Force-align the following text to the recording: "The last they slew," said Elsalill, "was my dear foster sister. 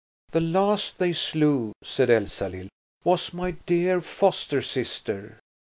"The 0.31 0.41
last 0.41 0.97
they 0.97 1.13
slew," 1.13 1.73
said 1.83 2.09
Elsalill, 2.09 2.69
"was 3.03 3.35
my 3.35 3.51
dear 3.51 4.01
foster 4.01 4.63
sister. 4.63 5.37